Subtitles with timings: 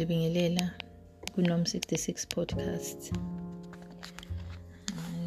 [0.00, 0.70] Ngiyalibingelela
[1.34, 3.12] kuNom 66 podcast.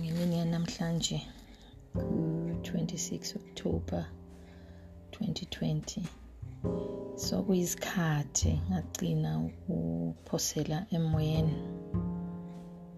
[0.02, 1.22] Ngemini yanamhlanje
[1.94, 4.06] ku-26 October
[5.12, 6.02] 2020.
[7.16, 11.56] So kuyisikhathi ngagcina ukuphosela emoyeni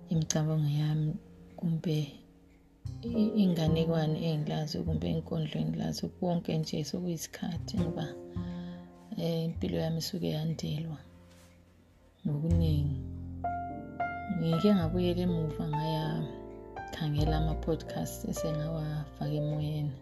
[0.10, 1.14] imicabango yami
[1.60, 1.98] kumbe
[3.44, 8.06] inganekwane engilazo kumbe inkondlo engilazo konke nje sokuyisikhathi ngoba
[9.18, 10.98] eh impilo yami isuke yandelwa
[12.26, 12.98] ngokuningi
[14.38, 16.06] ngike ngabuyela emuva ngaya
[16.94, 19.94] khangela ama-podcast esengawafaka emoyeni.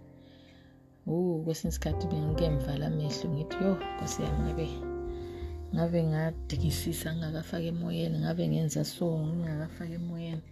[1.08, 4.68] Uh kwesinye isikhathi bengike ngivala amehlo ngithi yo nkosi yami ngabe
[5.74, 10.44] ngabe ngadikisisa ngingakafaka emoyeni ngabe ngenza so ngingakafaka emoyeni?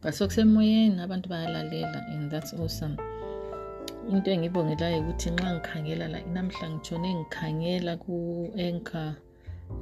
[0.00, 2.96] But sokusemoyeni abantu bayalalela and that's awesome.
[4.08, 9.12] Into engibongelayo ukuthi nxa ngikhangela la namhla ngitshone ngikhangela ku-anchor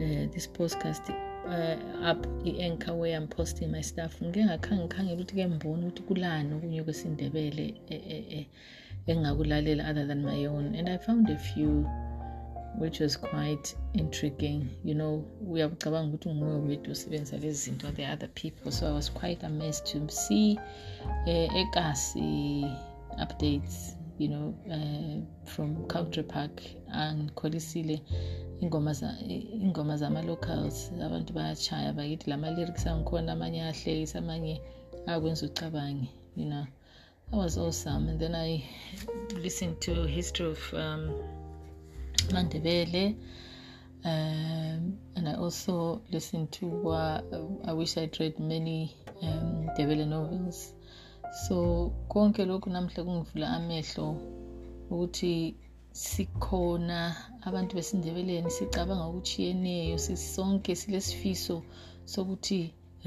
[0.02, 1.06] uh, this podcast
[1.48, 6.02] uh, up i-anchor where i'm posting my stuff ngike ngakhange ngikhangela ukuthi ke mbona ukuthi
[6.02, 7.66] kulani okunye kwesindebele
[9.08, 10.74] engingakulalela other than my own.
[10.74, 11.88] And i found a few
[12.78, 18.28] which was quite intriguing you know uyabucabanga ukuthi nguwe wedwa usebenzisa lezi zinto the other
[18.28, 18.70] people.
[18.70, 20.58] So i was quite amazed to see
[21.26, 22.66] uh, ekasi
[23.22, 28.03] updates you know uh, from country park angikholisile
[28.61, 28.92] ingoma
[29.67, 34.61] ingoma zama-locals abantu bayachaya bakithi lama-lyrics angikhona amanye ahlekisa amanye
[35.06, 36.66] akwenza ucabange you know.
[37.31, 38.09] That was awesome.
[38.09, 38.64] And then i
[39.34, 41.12] listened to history of um,
[42.33, 43.16] mandebele
[44.05, 47.20] um, and i also listened to uh,
[47.66, 50.75] i wish i'd read many um, debele novels.
[51.47, 54.16] So konke lokhu namhla kungivula amehlo
[54.91, 55.55] ukuthi
[56.06, 56.98] sikhona
[57.48, 61.56] abantu besindebeleni sicabanga okuchiyeneyo sisonke silesifiso
[62.12, 62.60] sokuthi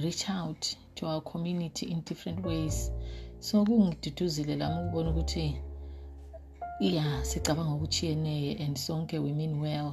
[0.04, 0.62] reach out
[0.96, 2.78] to our community in different ways.
[3.40, 5.46] So kungiduduzile lami ukubona ukuthi
[6.80, 9.90] yeah sicabanga okuchiyeneyo and sonke we mean well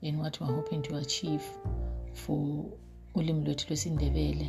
[0.00, 1.44] in what we're hoping to achieve
[2.12, 2.64] for
[3.14, 4.48] ulimi lwethu lwesindebele.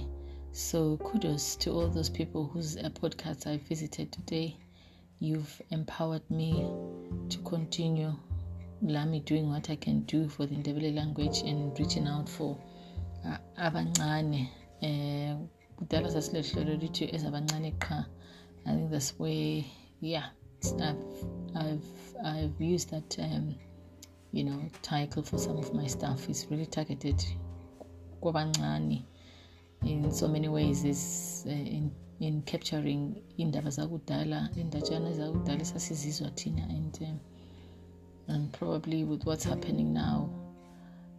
[0.51, 4.62] So kudos to all those people whose podcasts i visited today.
[5.19, 6.67] You've empowered me
[7.29, 8.13] to continue
[8.81, 12.57] lami doing what i can do for the ndebele language and reaching out for
[13.25, 14.49] uh, abancane
[14.81, 15.35] eh
[15.77, 18.05] kudala sasilehlelo lithi ezabancane qha.
[18.65, 19.63] I think that's where
[20.01, 20.29] yeah
[20.79, 21.05] I've,
[21.55, 21.89] I've,
[22.23, 23.55] I've used that um,
[24.31, 27.21] you know title for some of my stuff it's really targeted
[28.21, 29.03] kwabancane
[29.85, 30.85] in so many ways.
[30.85, 31.91] Is uh, in,
[32.27, 33.03] in capturing
[33.37, 37.19] indaba zakudala indatshana zakudala esasizizwa thina and um,
[38.27, 40.29] and probably with what's happening now.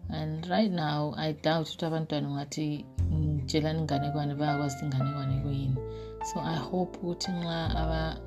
[0.08, 5.78] And right now i doubt ukuthi abantwana ungathi ngitshelani inganekwane bayakwazi ukuthi inganekwane kuyini.
[6.28, 7.58] So i hope ukuthi nxa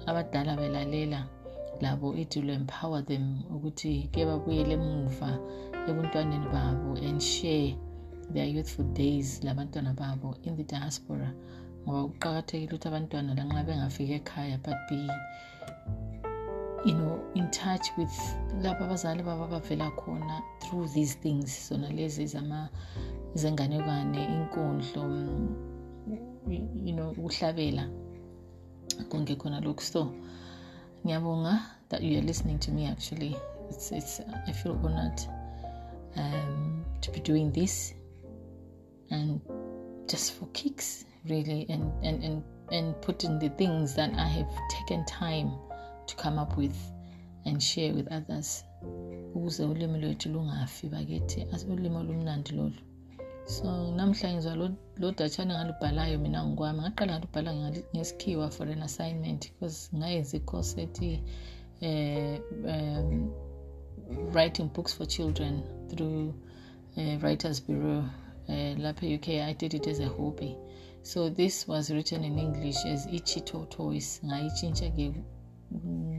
[0.07, 1.27] abadala belalela
[1.81, 5.39] labo it will empower them ukuthi ke babuyele emuva
[5.89, 7.75] ebuntwaneni babo and share
[8.33, 11.33] their youthful days labantwana babo in the diaspora
[11.87, 15.07] ngoba kuqakathekile ukuthi abantwana lanxa ekhaya but be
[16.85, 18.11] you know in touch with
[18.61, 21.69] lapho abazali babo abavela khona through these things.
[21.69, 22.27] Zona lezi
[23.35, 25.03] zenganekwane inkondlo
[26.85, 27.89] you know ukuhlabela.
[29.09, 29.81] Konke khona lokhu.
[29.81, 30.13] So
[31.05, 33.35] ngiyabonga that you are listening to me actually.
[33.69, 35.21] It's, it's i feel honored
[36.15, 37.93] um, to be doing this.
[39.09, 39.41] And
[40.07, 45.05] just for kicks really and, and, and, and putting the things that I have taken
[45.05, 45.51] time
[46.07, 46.77] to come up with
[47.45, 48.63] and share with others.
[49.35, 50.91] Ukuze ulimi lwethu lungafi
[51.69, 52.75] ulimi olumnandi lolu.
[53.45, 54.55] So namhla ngizwa
[54.97, 57.51] lo datshana ngalubhalayo mina ngokwami ngaqala ngalubhala
[57.95, 61.23] ngesikhiwa for an assignment because ngayenza icourse ethi
[61.81, 62.37] uh,
[62.73, 63.31] um,
[64.33, 66.33] writing books for children through
[66.97, 68.03] uh, writers bureau
[68.49, 70.57] uh, lapha UK I did it as a hobby
[71.01, 75.13] so this was written in English as Ichi Tortoise ngayitshintsha ke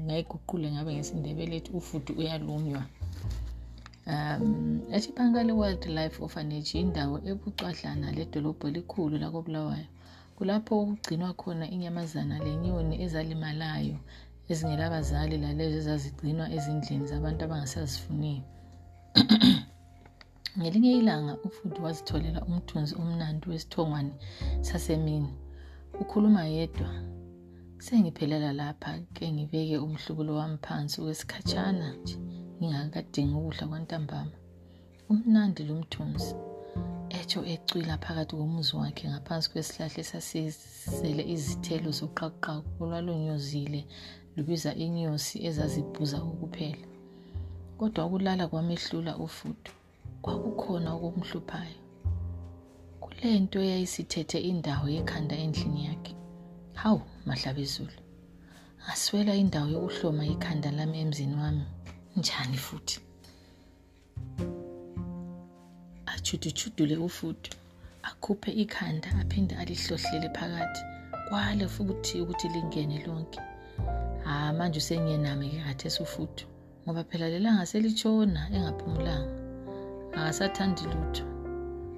[0.06, 2.82] ngayiguqule ngabe ngesindebele ethi ufudu uyalunywa
[4.08, 9.88] um echiphangale wildlife orphanage indawo ebucwadlana ledolobho elikhulu lakobulawayo.
[10.36, 13.98] Kulapho okugcinwa khona inyamazana lenyoni ezalimalayo
[14.50, 18.44] ezingelabazali lalezo ezazigcinwa ezindlini zabantu abangasazifuniyo.
[20.58, 24.12] ngelinye ilanga ufuthi wazitholela umthunzi omnandi wesithongwane
[24.69, 25.32] sasemini.
[26.00, 26.90] Ukhuluma yedwa
[27.84, 32.16] sengiphelela lapha ke ngibeke umhlubulo wami phansi wesikhatshana nje
[32.58, 34.37] ngingakadingi ukudla kwantambama.
[35.10, 36.34] Umnandi lo mthunzi
[37.19, 43.81] etsho ecwila phakathi komuzi wakhe ngaphansi kwesihlahla esasizele izithelo zoqaqaqu olwalunyozile
[44.37, 46.87] lubiza inyosi ezazibhuza ukuphela.
[47.78, 49.70] Kodwa ukulala kwamehlula ufudu
[50.22, 51.78] kwakukhona okumhluphayo.
[53.00, 56.14] Kule nto eyayisithethe indawo yekhanda endlini yakhe.
[56.80, 57.98] Hawu mahlabezulu
[58.84, 61.66] ngaswela indawo yokuhloma ikhanda lami emzini wami.
[62.16, 63.00] Njani futhi?
[66.06, 67.50] Ajudujudule ufudu
[68.02, 70.82] akhuphe ikhanda aphinde alihlohlele phakathi.
[71.28, 73.40] Kwale futhi ukuthi lingene lonke.
[74.24, 76.42] Ha manje usengenami-ke khathesi ufudu
[76.84, 79.38] ngoba phela lelanga selitshona engaphumulanga
[80.12, 81.25] akasathandi lutho.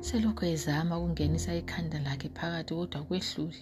[0.00, 3.60] Selokhu ezama ukungenisa ikhanda lakhe phakathi kodwa kwehlule.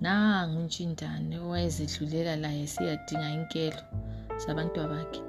[0.00, 3.82] Nangu untshintane owayezedlulela laye siyadinga inkelo
[4.42, 5.20] zabantwabakhe.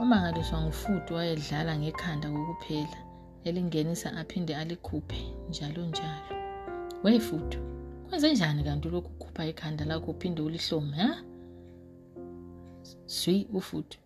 [0.00, 2.98] Omangaliswa ngufudu wayedlala ngekhanda kokuphela
[3.44, 6.32] elingenisa aphinde alikhuphe njalo njalo.
[7.04, 7.58] Wefudu
[8.08, 11.10] kwenze njani kanti lokhu ukhupha ikhanda lakho uphinde ulihlome ha?
[13.06, 13.96] Zwi ufudu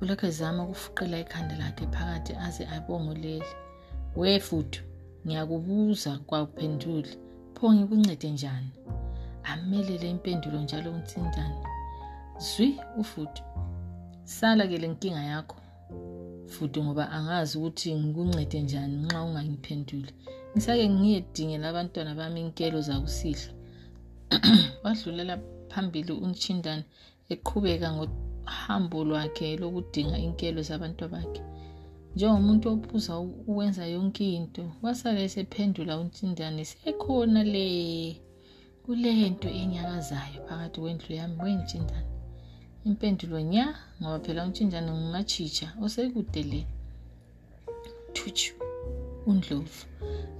[0.00, 3.50] ulokhu ezama ukufuqela ikhanda lakhe phakathi aze abongolele
[4.20, 4.78] wefudu
[5.24, 7.10] ngiyakubuza kwaphendule
[7.54, 8.70] pho ngikuncede njani?
[9.50, 11.60] Amelele impendulo njalo unsindane
[12.46, 12.68] zwi
[13.00, 13.42] ufudu
[14.24, 15.56] sala-ke le nkinga yakho.
[16.52, 20.12] Futhi ngoba angazi ukuthi ngikuncede njani nxa ungangiphenduli.
[20.52, 23.52] Ngisake ngiyedingela abantwana bami inkelo zakusihlwa.
[24.84, 25.34] Wadlulela
[25.70, 26.84] phambili unchindane
[27.32, 27.88] eqhubeka
[28.46, 31.42] ngohambo lwakhe lokudinga inkelo zabantwabakhe.
[32.14, 37.66] Njengomuntu obuza ukwenza yonke into wasala esephendula unchindane sekhona le
[38.84, 42.10] kule nto enyakazayo phakathi kwendlu yami wentshindane
[42.88, 43.66] impendulo nya
[43.98, 46.60] ngoba phela untshintshane ngungachitsha osekude le.
[48.14, 48.54] Thutshu
[49.30, 49.82] undlovu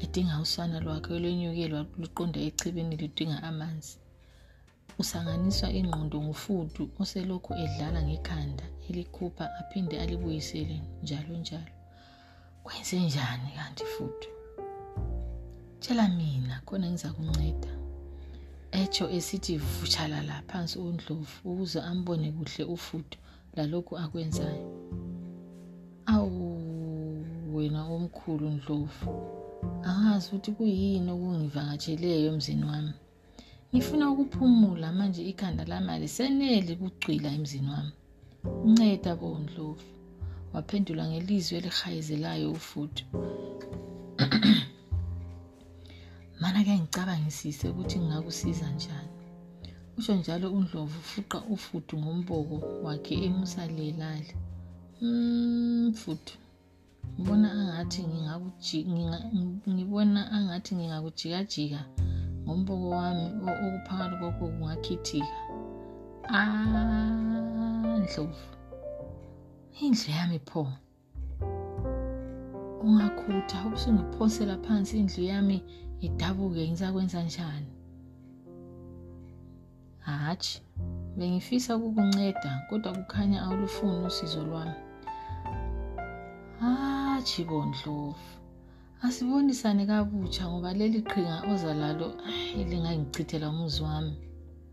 [0.05, 3.94] edinga usana lwakhe olwenyukelwa luqonda echibini ludinga amanzi.
[4.98, 11.72] Usanganiswa ingqondo ngufudu oselokhu edlala ngekhanda elikhupha aphinde alibuyisele njalo njalo.
[12.64, 14.28] Kwenze njani kanti fudu
[15.81, 17.72] tshela mina khona ngiza kunceda
[18.81, 23.16] etsho esithi vutshalala phansi undlovu ukuze ambone kuhle ufudu
[23.56, 24.64] lalokhu akwenzayo.
[26.06, 26.46] Awu
[27.54, 29.10] wena omkhulu ndlovu
[29.88, 32.94] angazi ukuthi kuyini okungivakatsheleyo emzini wami.
[33.76, 37.93] Ngifuna ukuphumula manje ikhanda lami alisenele kucwila emzini wami.
[38.70, 39.84] Nceda bo ndlovu
[40.52, 43.02] waphendula ngelizwi elihayezelayo ufudu
[46.40, 49.12] mana ke ngicabangisise ukuthi ngingakusiza njani.
[49.99, 54.34] Usho njalo undlovu ufuqa ufudu ngomboko wakhe emusa lelali.
[55.02, 56.32] Mm, fudu
[57.20, 58.00] ngibona angathi
[59.69, 61.82] ngibona angathi ngingakujikajika.
[62.46, 65.38] Ngomboko wami okuphakathi kokho kungakhithika.
[66.40, 68.44] Andlovu
[69.82, 70.62] indlu yami pho?
[72.84, 75.56] Ungakhutha ubusungiphosela phansi indlu yami
[76.00, 77.72] idabuke ngizakwenza njani?
[79.98, 80.62] Hatshi
[81.16, 84.79] bengifisa ukukunceda kodwa kukhanya awulufuni usizo lwami.
[86.60, 88.45] Hatshi bondlovu
[89.06, 92.08] asibonisane kabutsha ngoba leli qhinga oza lalo
[92.70, 94.15] lingangichithela umuzi wami.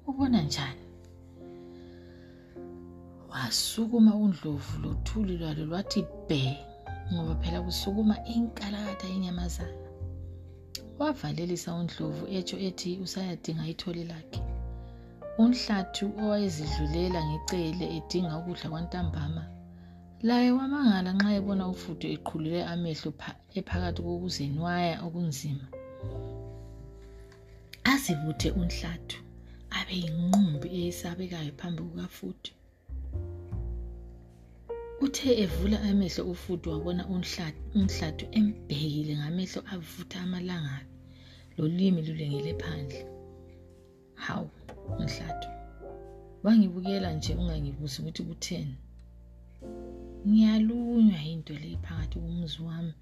[0.10, 0.84] Ubona njani?
[3.32, 6.58] Wasukuma undlovu lothuli lwalo lwathi bhe
[7.14, 9.78] ngoba phela kusukuma inkalakatha yenyamazana.
[11.00, 14.42] Wavalelisa undlovu etsho ethi usayadinga ithole lakhe.
[15.44, 19.44] Unhlathu owayezidlulela ngecele edinga ukudla kwantambama
[20.28, 23.10] laye wamangala nxa ebona ufudo eqhulule amehlo
[23.60, 25.66] ephakathi kokuzenwaya okunzima
[27.92, 29.18] azibuthe unhlathu
[29.78, 32.50] abe yinqumbi eyesabekayo phambi kukafudo.
[35.06, 37.04] Uthe evula amehlo ufudu wabona
[37.80, 40.94] unhlathu embhekile ngamehlo avutha amalangabi
[41.58, 43.02] lolimi lulengele phandle.
[44.24, 44.50] Hawu
[45.02, 45.50] unhlathu
[46.44, 48.76] wangibukela nje ungangibuzi ukuthi kutheni?
[50.28, 52.94] Ngiyalunywa yinto le phakathi komuzi wami.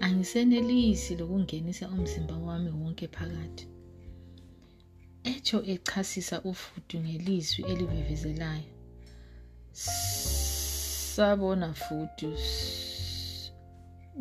[0.00, 3.64] Angisenelisi lokungenisa umzimba wami wonke phakathi.
[5.24, 8.74] Etsho echasisa ufudu ngelizwi elivivezelayo
[11.14, 12.28] sabona futhi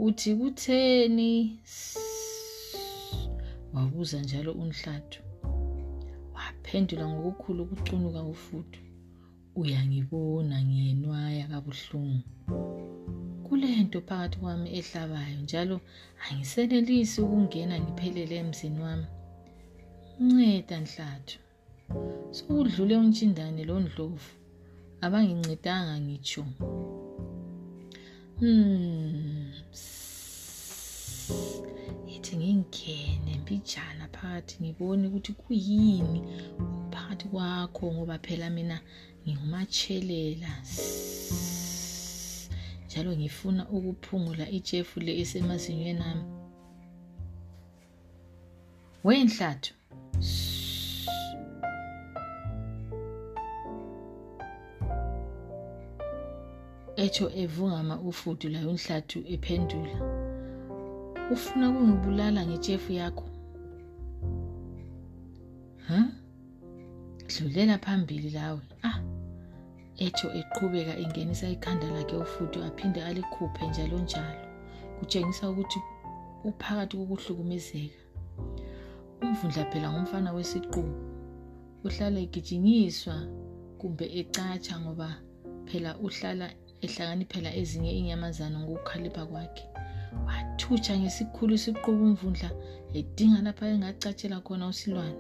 [0.06, 1.60] uthi kutheni?
[3.74, 5.20] Wabuza njalo unhlathu
[6.36, 8.83] waphendula ngokukhulu ukucunuka ufudu.
[9.62, 12.30] Uyangibona ngiyenwaya kabuhlungu.
[13.46, 15.78] Kulento phakathi kwami ehlabayo njalo
[16.26, 19.08] angisenelisi ukungena ngiphelele emzini wami.
[20.24, 21.38] Nceda nhlathu
[22.36, 24.32] sokudlule untshindane londlovu
[25.06, 26.44] abangincedanga ngitsho.
[28.40, 29.52] Hmm
[32.16, 36.20] ithi ngingene mbijana phakathi ngibone ukuthi kuyini
[36.92, 38.78] phakathi kwakho ngoba phela mina
[39.24, 40.52] ngingumatshelela
[42.86, 46.26] njalo ngifuna ukuphungula itshefu le esemazinyweni ami.
[49.04, 49.74] Wenhlathu.
[56.96, 59.98] Etsho evungama ufudu layo unhlathu ephendula.
[61.34, 63.26] Ufuna ukungibulala ngejefu yakho?
[65.88, 66.00] Ha
[67.28, 68.62] dlulela phambili lawe.
[68.84, 69.13] Ah!
[70.06, 74.44] Etsho eqhubeka engenisa ikhanda lakhe ufudu aphinde alikhuphe njalo njalo.
[75.00, 75.80] Kutshengisa ukuthi
[76.44, 78.00] uphakathi kokuhlukumezeka.
[79.24, 80.94] Umvundla phela ngumfana wesiqubu
[81.86, 83.16] uhlala egijinyiswa
[83.80, 85.10] kumbe ecatsha ngoba
[85.68, 86.48] phela uhlala
[86.86, 89.66] ehlakaniphela ezinye inyamazana ngokukhalipha kwakhe.
[90.28, 92.50] Wathutsha ngesikhulu isiqubu umvundla
[93.00, 95.20] edinga lapha engacatshela khona usilwane.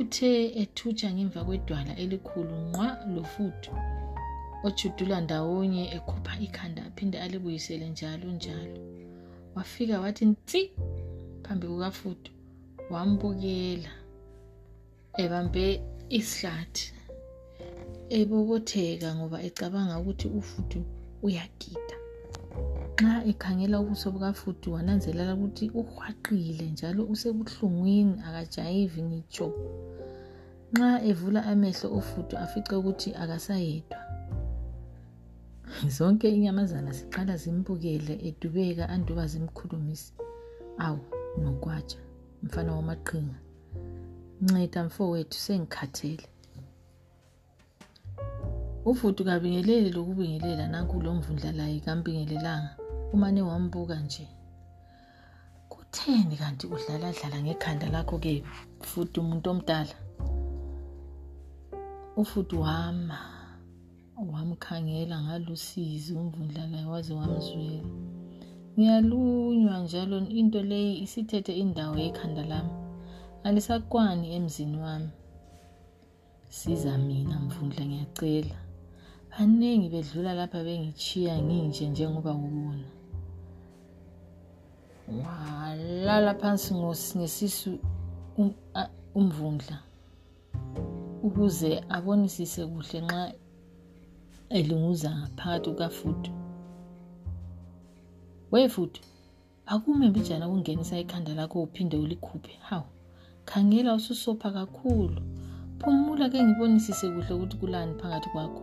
[0.00, 0.28] Uthe
[0.62, 3.70] ethutsha ngemva kwedwala elikhulu nqwa lofudu
[4.66, 8.76] ojudula ndawonye ekhupha ikhanda aphinde alibuyisele njalo njalo.
[9.54, 10.60] Wafika wathi ntsi
[11.42, 12.30] phambi kukafudu
[12.90, 13.92] wambukela
[15.22, 15.64] ebambe
[16.18, 16.86] isihlathi
[18.18, 20.80] ebobotheka ngoba ecabanga ukuthi ufudu
[21.26, 21.96] uyagida.
[23.00, 29.48] Nxa ekhangela ubuso bukafudu wananzelela ukuthi uhwaqile njalo usebuhlungwini akajayivi ngitsho.
[30.72, 34.09] Nxa evula amehlo ufudu afice ukuthi akasayedwa.
[35.88, 40.12] Zonke inyamazana ziqala zimbukele edubeka anduba zimkhulumisa
[40.78, 41.00] awu
[41.42, 41.98] nokwatsha
[42.42, 43.38] mfana wamaqhinga.
[44.40, 46.26] Nceda mfowethu sengikhathele.
[48.84, 52.76] Ufudu kabingeleli lokubingelela nanku lo mvundla laye kambingelelanga
[53.12, 54.28] umane wambuka nje.
[55.68, 58.44] Kutheni kanti udlala dlala ngekhanda lakho ke
[58.80, 59.96] futhi umuntu omdala?
[62.16, 63.39] Ufudu wama.
[64.32, 67.88] Wamkhangela ngalusizi umvundla laye waze wamzwela.
[68.78, 72.74] Ngiyalunywa njalo into leyi isithethe indawo yekhanda lami.
[73.44, 75.10] Alisakwani emzini wami.
[76.48, 78.58] Siza mina mvundla ngiyacela.
[79.30, 82.88] Baningi bedlula lapha bengichiya nginje njengoba ubona
[85.18, 86.74] walala phansi
[87.18, 87.78] ngesisu
[89.14, 89.78] umvundla.
[91.22, 93.32] Ukuze abonisise kuhle nxa
[94.50, 96.30] elunguza phakathi kukafudu
[98.52, 99.00] wefudu
[99.66, 102.58] akume mbijana ukungenisa ikhanda lakho uphinde ulikhuphe.
[102.60, 102.84] Hawu
[103.44, 105.22] khangela ususopha kakhulu.
[105.78, 108.62] Phumula ke ngibonisise kuhle ukuthi kulani phakathi kwakho.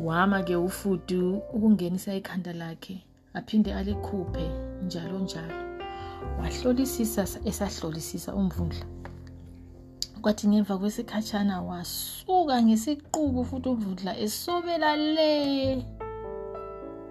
[0.00, 4.50] Wama ke ufudu ukungenisa ikhanda lakhe aphinde alikhuphe
[4.86, 5.54] njalo njalo.
[6.40, 8.86] Wahlolisisa esahlolisisa umvundla.
[10.22, 15.32] Kwathi ngemva kwesikhatshana wasuka ngesiqubu futhi umvundla esobela le.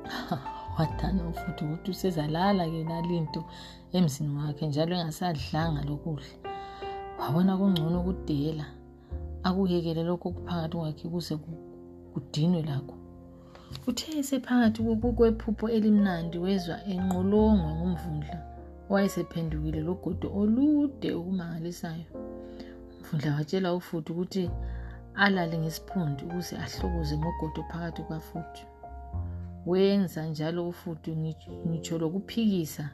[0.77, 3.41] Wathana futhi ukuthi usezalala ke nalinto
[3.95, 6.35] emzini wakhe njalo engasadlanga lokudla.
[7.19, 8.65] Wabona kungcono ukudela
[9.47, 11.35] akuyekele lokho okuphakathi kwakhe kuze
[12.13, 12.95] kudinwe lakho.
[13.87, 14.79] Uthe esephakathi
[15.17, 18.37] kwephupho elimnandi wezwa enqolongwa ngumvundla
[18.89, 22.26] owayesephendukile logodo olude okumangalisayo.
[23.07, 24.51] Umvundla watshela ufuthi ukuthi
[25.15, 28.63] alale ngesiphundi ukuze ahlokoze ngogodo phakathi kwafuthi
[29.65, 31.11] wenza njalo ufuthi
[31.67, 32.85] ngitsho lokuphikisa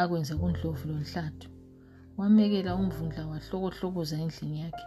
[0.00, 1.48] akwenza kundlovu lonhlathu.
[2.18, 4.86] Wamekela umvundla wahlokohlokoza endlini yakhe.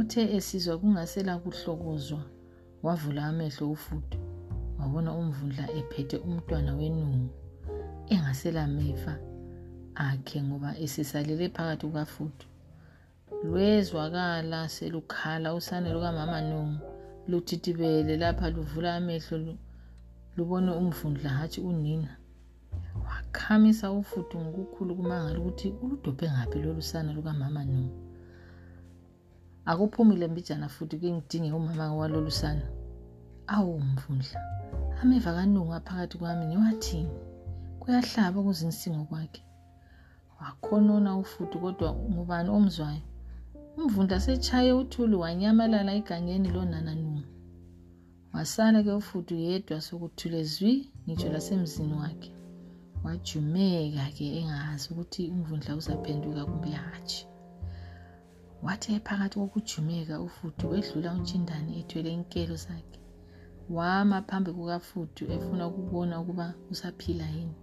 [0.00, 2.22] Uthe esizwa kungasela kuhlokozwa
[2.82, 4.18] wavula amehlo ufudu
[4.78, 7.30] wabona umvundla ephethe umntwana wenungu
[8.14, 9.14] engaselameva
[9.94, 12.44] akhe ngoba esesalele phakathi kukafudu
[13.44, 16.80] lwezwakala selukhala usane lukamama nungu.
[17.28, 19.56] Luthithibele lapha luvula amehlo
[20.36, 22.12] lubone umvundla hatshi unina.
[23.06, 27.96] Wakhamisa ufudu ngokukhulu kumangala ukuthi uludobhe ngaphi lolu sana lukamama nungu.
[29.70, 32.64] Akuphumile mbijana futhi ke ngidinge umama walolu sana
[33.46, 34.40] awu mvundla
[35.00, 37.12] ameva kanungu aphakathi kwami ngiwathini?
[37.80, 39.42] Kuyahlaba kuzinsingo kwakhe.
[40.40, 43.04] Wakhonona ufudu kodwa ngubani omzwayo?
[43.78, 47.34] Umvundla setshaye uthuli wanyamalala egangeni lonana nungu
[48.34, 52.30] wasala-ke ufudu yedwa sokuthule zwi ngitsho lasemzini wakhe.
[53.04, 57.22] Wajumeka-ke engazi ukuthi umvundla uzaphenduka kumbe hatshi.
[58.64, 62.98] Wathi ephakathi kokujumeka ufudu wedlula untshindane ethwele inkelo zakhe.
[63.76, 67.56] Wama phambi kukafudu efuna ukubona ukuba usaphila yini.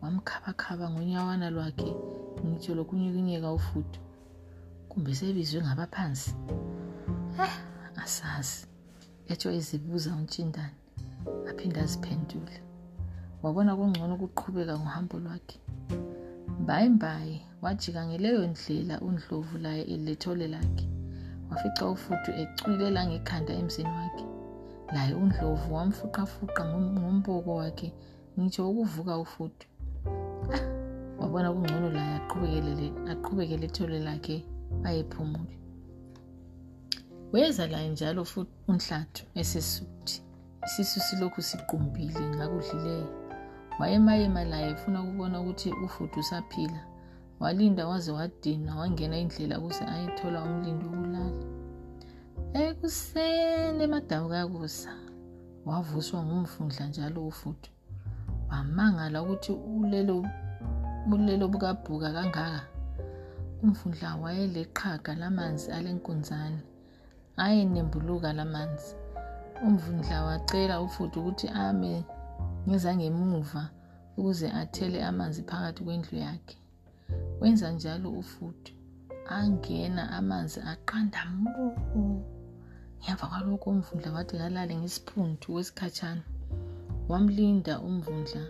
[0.00, 1.90] Wamkhabakhaba ngonyawana lwakhe
[2.44, 3.98] ngitsho lokunyukunyeka ufudu
[4.94, 6.30] kumbe sebizwe ngabaphansi.
[7.44, 7.54] Eh
[8.02, 8.66] asazi.
[9.32, 10.78] Etsho ezibuza untshindane
[11.50, 12.56] aphinde aziphendule.
[13.42, 15.58] Wabona kungcono ukuqhubeka ngohambo lwakhe.
[16.60, 20.86] Mbayimbayi wajika ngeleyo ndlela undlovu laye elethole lakhe.
[21.50, 24.24] Wafica ufudu ecwilela ngekhanda emzini wakhe.
[24.94, 27.88] Laye undlovu wamfuqafuqa ngomboko wakhe
[28.38, 29.64] ngitsho ukuvuka ufudu.
[30.54, 30.62] Ah
[31.18, 32.14] wabona kungcono laye
[33.12, 34.36] aqhubekele ethole lakhe
[34.84, 35.54] ayephumule
[37.32, 40.16] weza laye njalo futhi unhlathu esisuthi
[40.66, 43.08] isisu silokhu siqumbile ngakudlileyo.
[43.80, 46.80] Wayemayema laye efuna ukubona ukuthi ufudu usaphila.
[47.40, 51.44] Walinda waze wadina wangena indlela ukuze ayethola umlindo wokulala.
[52.62, 54.92] Ekuseni emadawu kakusa.
[55.66, 57.68] Wavuswa ngumfundla njalo ufudu
[58.50, 60.26] wamangala ukuthi ulelo
[61.06, 62.62] bulelo bukabhuka kangaka
[63.64, 66.60] umfundla wayeleqhaga lamanzi alenkunzane
[67.44, 68.92] ayenembuluka lamanzi.
[69.66, 71.92] Umvundla wacela ufudu ukuthi ame
[72.66, 73.64] ngezangemuva
[74.18, 76.56] ukuze athele amanzi phakathi kwendlu yakhe.
[77.40, 78.70] Wenza njalo ufudu
[79.36, 81.50] angena amanzi aqanda mu.
[83.00, 86.24] Ngemva kwalokho umvundla wathi kalale ngesiphundu kwesikhatshana
[87.10, 88.42] wamlinda umvundla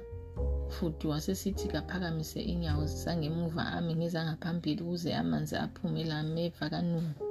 [0.74, 7.22] futhi wasesithi kaphakamise inyawo zangemuva ame ngezangaphambili ukuze amanzi aphume lameva kanungu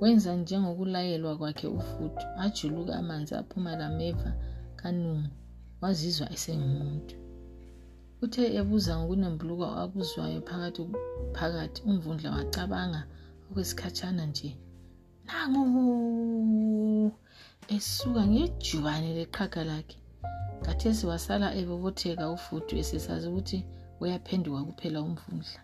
[0.00, 4.30] wenza njengokulayelwa kwakhe ufudu ajuluka amanzi aphuma lameva
[4.80, 5.30] kanungu
[5.82, 7.14] wazizwa esengumuntu.
[8.24, 10.82] Uthe ebuza ngokunembuluka akuzwayo phakathi
[11.36, 13.02] phakathi umvundla wacabanga
[13.48, 14.50] okwesikhatshana nje
[15.26, 15.62] nangu!
[17.74, 19.98] Esuka ngejubane leqhaga lakhe
[20.64, 23.58] kathesi wasala ebobotheka ufudu esesazi ukuthi
[24.02, 25.60] uyaphenduka kuphela umvundla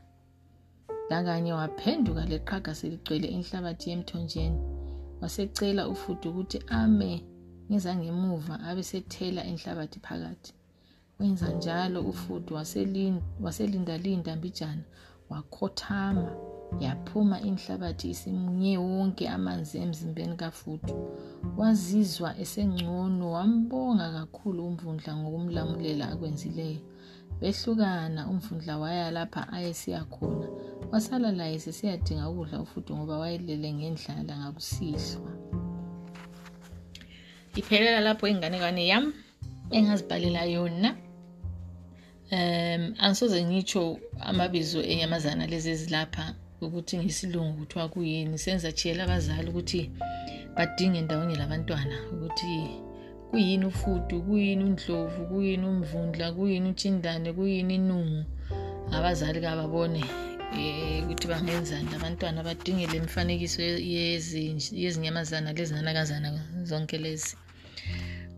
[1.11, 4.59] lakanye waphenduka leqhaga seligcwele inhlabathi yemthonjeni
[5.21, 7.13] wasecela ufudu ukuthi ame
[7.71, 10.53] ngezangemuva abesethela inhlabathi phakathi.
[11.19, 12.51] Wenza njalo ufudu
[13.45, 14.85] waselindalinda mbijana
[15.31, 16.31] wakhothama.
[16.79, 20.95] Yaphuma inhlabathi isimunye wonke amanzi emzimbeni kafudu
[21.59, 26.81] wazizwa esengcono wambonga kakhulu umvundla ngokumlamulela akwenzileyo.
[27.41, 30.47] Behlukana umvundla waya lapha ayesiya khona.
[30.93, 35.33] Wasala laye sesiyadinga ukudla ufudu ngoba wayelele ngendlala ngakusihlwa.
[37.57, 39.13] Iphelela lapho inganekwane yami
[39.71, 40.91] engazibhalela yona.
[42.33, 49.91] Um angisoze ngitsho amabizo enyamazana lezi ezilapha ukuthi ngesilungu kuthiwa kuyini senza chiyela abazali ukuthi
[50.57, 52.53] badinge ndawonye labantwana ukuthi
[53.31, 58.25] kuyini ufudu kuyini undlovu kuyini umvundla kuyini utshindane kuyini inungu.
[58.93, 60.05] Abazali kababone
[60.53, 63.63] um ukuthi bangenzani labantwana badinge le mifanekiso
[64.83, 66.29] yezinyamazana lezinanakazana
[66.65, 67.37] zonke lezi.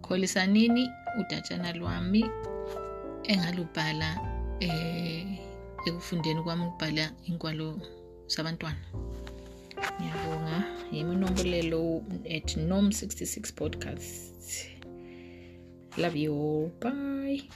[0.02, 2.22] Kholisanini udatshana lwami
[3.30, 4.10] engalubhala
[4.60, 5.26] eh
[5.86, 7.80] ekufundeni kwami ukubhala inkwalo
[8.32, 8.76] sabantwana.
[10.00, 10.56] Ngiyabonga.
[10.92, 12.02] Yiminombolelo
[12.36, 14.68] at nom 66 podcast.
[15.96, 16.70] Love you all.
[16.80, 17.48] Bye